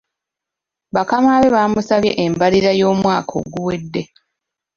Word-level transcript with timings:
Bakama 0.95 1.31
be 1.41 1.49
bamusabye 1.55 2.11
embalirira 2.23 2.71
y'omwaka 2.79 3.31
oguwedde. 3.41 4.01